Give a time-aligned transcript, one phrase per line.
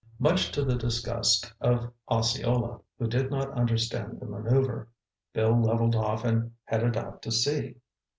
[0.17, 4.87] Much to the disgust of Osceola, who did not understand the manœuver,
[5.31, 7.75] Bill levelled off and headed out to sea.